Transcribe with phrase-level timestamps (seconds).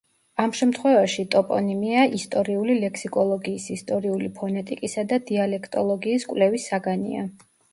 [0.43, 7.29] ამ შემთხვევაში ტოპონიმია ისტორიული ლექსიკოლოგიის, ისტორიული ფონეტიკისა და დიალექტოლოგიის კვლევის საგანია.